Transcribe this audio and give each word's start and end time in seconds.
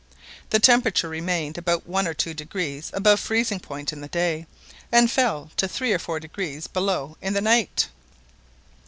The 0.49 0.57
temperature 0.59 1.07
remained 1.07 1.59
about 1.59 1.85
one 1.85 2.07
or 2.07 2.15
two 2.15 2.33
degrees 2.33 2.89
above 2.91 3.19
freezing 3.19 3.59
point 3.59 3.93
in 3.93 4.01
the 4.01 4.07
day, 4.07 4.47
and 4.91 5.11
fell 5.11 5.51
to 5.57 5.67
three 5.67 5.93
or 5.93 5.99
four 5.99 6.19
degrees 6.19 6.65
below 6.65 7.17
in 7.21 7.33
the 7.33 7.39
night. 7.39 7.87